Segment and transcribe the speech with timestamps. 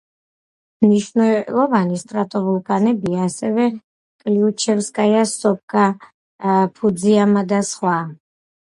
[0.85, 5.87] მნიშვნელოვანი სტრატოვულკანებია ასევე კლიუჩევსკაია-სოპკა,
[6.81, 7.99] ფუძიამა და სხვა.